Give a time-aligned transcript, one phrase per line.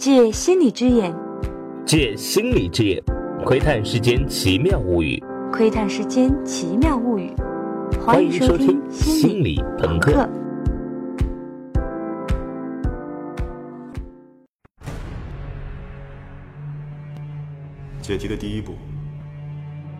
[0.00, 1.14] 借心理之眼，
[1.84, 3.04] 借心理之眼，
[3.44, 5.22] 窥探世间奇妙物语。
[5.52, 7.34] 窥探世间奇妙物语。
[8.02, 10.12] 欢迎收听《心理朋克》。
[18.00, 18.76] 解题的第一步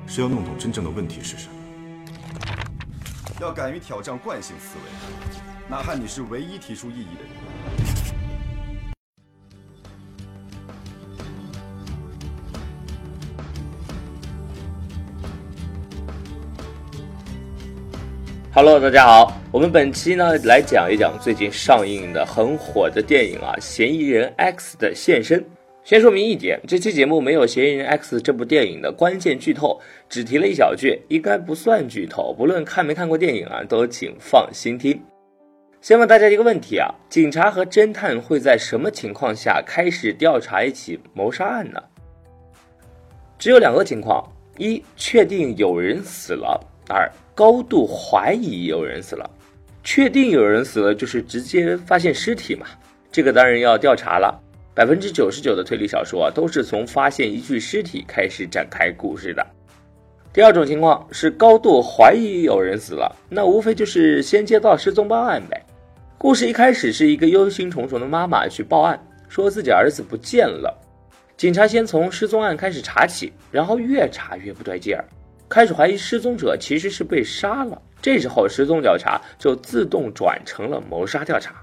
[0.06, 1.54] 是要弄懂真正的问题是什么，
[3.38, 4.82] 要敢于挑战惯性思维，
[5.68, 8.19] 哪怕你是唯一提出异议的人。
[18.62, 25.40] Hello，大家好，我们本期呢来讲一讲最近上映的很火的电影啊，《嫌疑人 X 的现身》。
[25.82, 32.34] 先说明一点，这期节目没有《嫌疑人 X》这部电影的关键剧透，只提了一小句，应该不算剧透。
[32.34, 35.02] 不论看没看过电影啊，都请放心听。
[35.80, 41.82] 先问大家一个问题啊，警察和侦探会在什么情况下开始调查一起谋杀案呢？
[43.38, 44.22] 只有两个情况：
[44.58, 47.10] 一，确定有人死了；二，
[47.40, 49.30] 高度怀疑有人死了。
[49.82, 52.66] 确定有人死了，就是直接发现尸体嘛，
[53.10, 54.38] 这个当然要调查了。
[54.74, 59.46] 百分之九十九的推理小说啊，都是从发现一具尸体开始展开故事的。
[60.34, 65.64] 第二种情况是高度怀疑有人死了，那无非就是先接到失踪报案呗。
[66.18, 70.78] 故事一开始是一个忧心忡忡的妈妈去报案，说自己儿子不见了。
[71.38, 75.02] 警察先从失踪案开始查起，然后越查越不对劲儿，
[75.50, 77.82] 开始怀疑失踪者其实是被杀了。
[78.00, 81.56] 这时候失踪调查就自动转成了谋杀调查。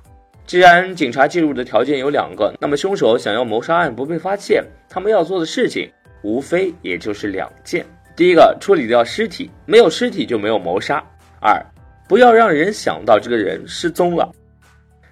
[0.45, 5.89] 既然警察介入的条件有两个，那么凶手想要谋杀案不被发现，他们要做的事情
[6.21, 11.01] 无非也就是两件：第一个，处理掉尸体，没有尸体就没有谋杀；
[11.41, 11.65] 二，
[12.09, 14.29] 不要让人想到这个人失踪了。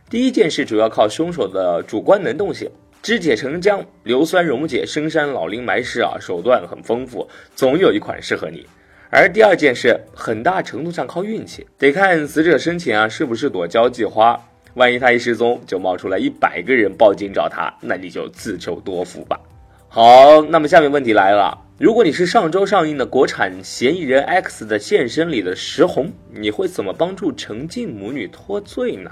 [0.10, 2.70] 第一件事主要靠凶手的主观能动性，
[3.06, 8.66] 肢解成浆、硫酸溶解、深山老林埋尸啊，手段很丰富，总有一款适合你。
[9.12, 14.36] 而第二件事，很大程度上靠运气，得看死者生前啊是不是朵交际花。
[14.74, 19.40] 万一他一失踪，就冒出来一百个人报警找他，那你就自求多福吧。
[19.88, 29.12] 好，那么下面问题来了，如果你是上周上映的国产《嫌疑人 X 的现身》里的石红，你会怎么帮助陈静母女脱罪呢？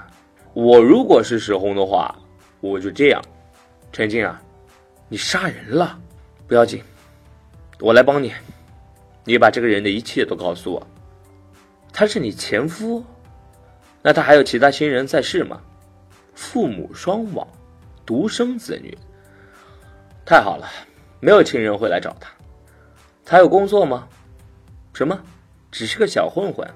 [0.52, 2.12] 我如果是石红的话，
[2.60, 3.22] 我就这样，
[3.94, 4.42] 陈静啊，
[5.08, 5.96] 你杀人了，
[6.48, 6.82] 不要紧，
[7.78, 8.34] 我来帮你，
[9.22, 10.84] 你把这个人的一切都告诉我。
[11.92, 13.04] 他是你前夫。
[14.02, 15.60] 那他还有其他亲人在世吗？
[16.34, 17.46] 父母双亡，
[18.04, 18.98] 独生子女。
[20.26, 20.68] 太好了，
[21.20, 22.28] 没有亲人会来找他。
[23.24, 24.08] 他有工作吗？
[24.92, 25.16] 什么？
[25.70, 26.68] 只是个小混混。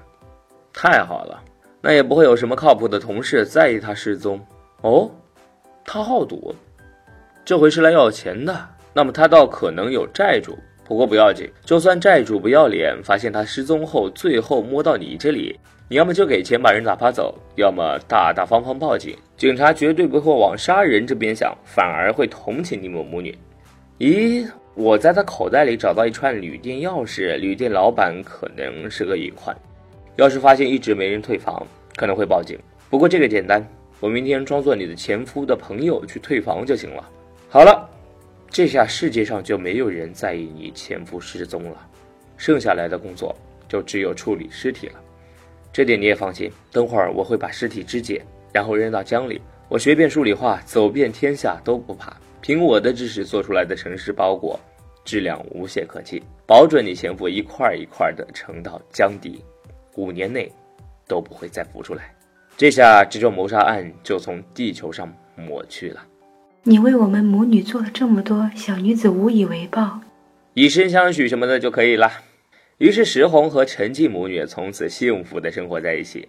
[0.71, 1.43] 太好了，
[1.81, 4.39] 那也不会有什么靠谱的同事在意他失踪。
[4.83, 5.11] 哦，
[5.83, 6.55] 他好赌，
[7.49, 8.55] 这回是来要钱的。
[8.93, 10.55] 那么他倒可能有债主。
[10.85, 15.59] 不过不要紧，就算债主不要脸，发现他失踪后，最后摸到你这里。
[15.89, 19.17] 你要么就给钱把人打发走，要么大大方方报警。
[19.35, 23.35] 警察绝对不会往杀人这边想，反而会同情你们母女。
[23.97, 29.57] 咦，我在他口袋里找到一串旅店钥匙，旅店老板可能是个隐患。
[30.17, 31.65] 要是发现一直没人退房，
[31.95, 32.59] 可能会报警。
[32.91, 33.67] 不过这个简单，
[33.99, 37.03] 我明天装作你的前夫的朋友去退房就行了。
[37.51, 37.89] 好了，
[38.47, 41.89] 这下世界上就没有人在意你前夫失踪了，
[42.37, 43.35] 剩下来的工作
[43.67, 44.99] 就只有处理尸体了。
[45.73, 48.23] 这点你也放心，等会儿我会把尸体肢解，
[48.53, 49.41] 然后扔到江里。
[49.67, 52.15] 我学遍数理化，走遍天下都不怕。
[52.39, 54.59] 凭我的知识做出来的城市包裹，
[55.03, 59.43] 质量无懈可击，保准你前夫一块一块的沉到江底，
[59.95, 60.51] 五年内
[61.07, 62.13] 都不会再浮出来。
[62.55, 66.05] 这下这桩谋杀案就从地球上抹去了。
[66.63, 70.01] 你为我们母女做了这么多，小女子无以为报，
[70.53, 72.11] 以身相许什么的就可以了。
[72.79, 76.27] 于是石红和陈静母女从此幸福的生活在一起。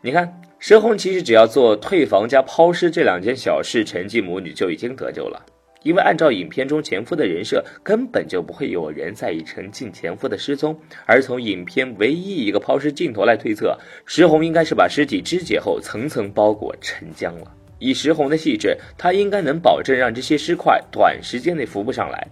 [0.00, 5.44] 你看，石红其实只要做退房加抛尸这两件小事，陈静母女就已经得救了。
[5.82, 10.78] 因为按照影片中前夫的人设，根本就不会有人在意陈静前夫的失踪。
[11.06, 13.76] 而从影片唯一一个抛尸镜头来推测，
[14.06, 17.52] 石红应该是把尸体肢解后层层包裹沉江了。
[17.82, 22.28] 以石红的细致，他应该能保证让这些尸块短时间内浮不上来。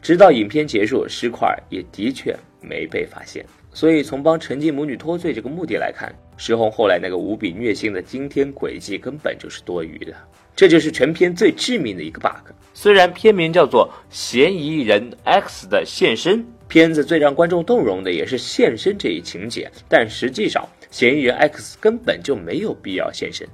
[0.00, 3.44] 直到影片结束，尸块也的确没被发现。
[3.74, 10.14] 所以从帮陈静母女脱罪这个目的来看，石红后来那个无比虐心的惊天诡计根本就是多余的。
[10.56, 12.52] 这就是全片最致命的一个 bug。
[12.72, 23.46] 虽然片名叫做《嫌疑人 X 的现身》，片子最让观众动容的也是现身这一情节，但实际上嫌疑人 X 根本就没有必要现身。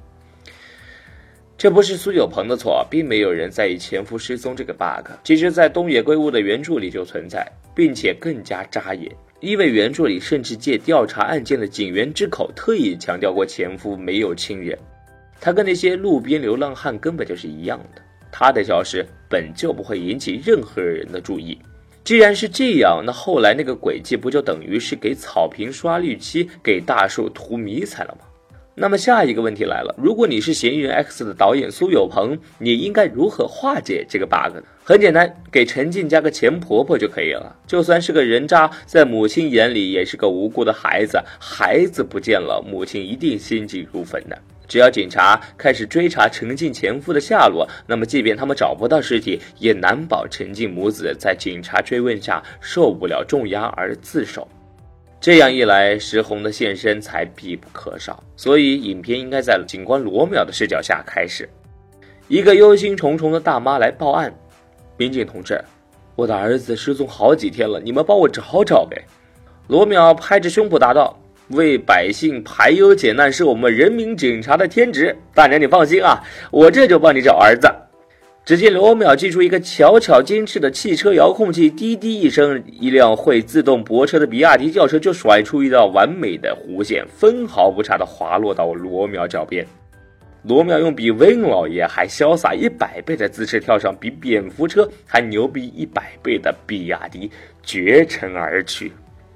[1.60, 5.10] 这不是苏有朋的错，并没有人在意前夫失踪这个 bug。
[5.22, 9.14] 其实，在东野圭吾的原著里就存在，并且更加扎眼。
[9.40, 14.74] 因为原著里甚至借调查案件的警员之口，特意强调过前夫没有亲人。
[15.38, 18.00] 他跟那些路边流浪汉根本就是一样的，
[18.32, 21.58] 他的消失本就不会引起任何人的注意。
[22.02, 28.24] 既然是这样，那后来那个轨迹不就等于是给草坪刷绿漆，给大树涂迷彩了吗？
[28.80, 34.62] 那么下一个问题来了，如果你是嫌疑人 X 的导演苏有朋，你应该如何化解这个 bug 呢？
[34.82, 37.54] 很简单，给陈静加个前婆婆就可以了。
[37.66, 44.38] 就算是个人渣，在母亲眼里也是个无辜的孩子，孩子不见了，母亲一定心急如焚的。
[44.66, 54.48] 只要警察开始追查陈静前夫的下落，那么即便他们找不到尸体，也难保陈静母子在警察追问下受不了重压而自首。
[55.20, 58.24] 这样一来，石红的现身才必不可少。
[58.36, 61.46] 所以，影片应该在警官罗淼的视角下开始。
[62.26, 64.34] 一个忧心忡忡的大妈来报案
[64.96, 65.62] ：“民警同志，
[66.16, 68.96] 我的儿子失踪好几天了，你们帮我找找呗。”
[69.68, 71.14] 罗淼拍着胸脯答道
[71.50, 75.14] ：“为百姓排忧解难是我们人民警察的天职。
[75.34, 77.68] 大娘，你放心啊，我这就帮你找儿子。”
[78.44, 89.64] 只见罗淼寄出一个巧巧精致的汽车遥控器，滴滴一声，一辆会自动泊车的比亚迪轿车就甩出一道完美的弧线，分毫不差的滑落到罗淼脚边。
[90.42, 97.30] 罗淼用比温老爷还潇洒一百倍的姿势跳上比蝙蝠车还牛逼一百倍的比亚迪，
[97.62, 98.90] 绝尘而去。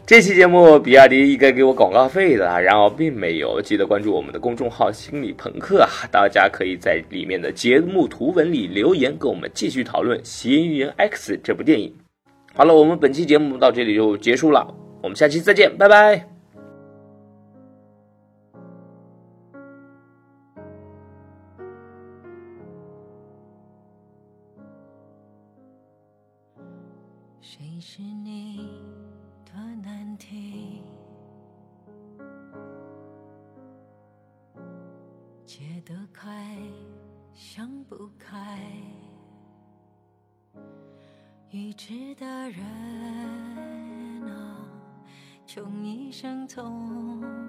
[0.06, 3.58] 这期节目，比亚迪应该给我广告费的，然后并没有。
[3.62, 11.90] 记得关注我们的公众号“心理朋克”啊，大家可以在里面的节目图文里留言，跟我们继续讨论《嫌疑人 X》这部电影。
[12.54, 16.33] 好了，我们本期节目到这里就结束了，我们下期再见，拜拜。
[35.56, 36.58] 解得开，
[37.32, 38.60] 想不开，
[41.52, 42.60] 预知的人
[44.24, 44.68] 啊，
[45.46, 47.43] 穷一生痛。